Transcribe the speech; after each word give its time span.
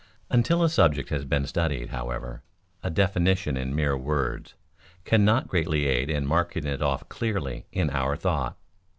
Until 0.31 0.63
a 0.63 0.67
subject 0.71 1.09
has 1.09 1.25
been 1.25 1.45
studied, 1.45 1.89
however, 1.89 2.41
a 2.81 2.89
definition 2.89 3.55
in 3.55 3.75
mere 3.75 3.95
words 3.95 4.55
cannot 5.05 5.47
greatly 5.47 5.85
aid 5.85 6.09
in 6.09 6.25
marking 6.25 6.65
it 6.65 6.81
off 6.81 7.07
clearly 7.07 7.67
in 7.71 7.91
our 7.91 8.15
thought. 8.15 8.57